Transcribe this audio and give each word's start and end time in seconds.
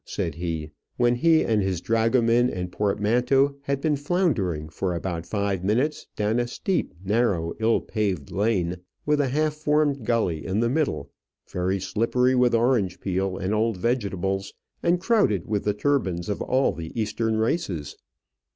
said 0.03 0.33
he, 0.33 0.71
when 0.97 1.13
he 1.13 1.45
and 1.45 1.61
his 1.61 1.79
dragoman 1.79 2.49
and 2.49 2.71
portmanteau 2.71 3.55
had 3.61 3.79
been 3.79 3.95
floundering 3.95 4.67
for 4.67 4.95
about 4.95 5.27
five 5.27 5.63
minutes 5.63 6.07
down 6.15 6.39
a 6.39 6.47
steep, 6.47 6.91
narrow, 7.05 7.53
ill 7.59 7.79
paved 7.79 8.31
lane, 8.31 8.77
with 9.05 9.21
a 9.21 9.27
half 9.27 9.53
formed 9.53 10.03
gully 10.03 10.43
in 10.43 10.59
the 10.59 10.69
middle, 10.69 11.11
very 11.47 11.79
slippery 11.79 12.33
with 12.33 12.55
orange 12.55 12.99
peel 12.99 13.37
and 13.37 13.53
old 13.53 13.77
vegetables, 13.77 14.55
and 14.81 14.99
crowded 14.99 15.45
with 15.45 15.65
the 15.65 15.73
turbans 15.75 16.29
of 16.29 16.41
all 16.41 16.71
the 16.71 16.99
Eastern 16.99 17.37
races. 17.37 17.95